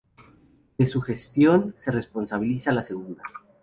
[0.79, 3.21] De su gestión se responsabiliza la segunda.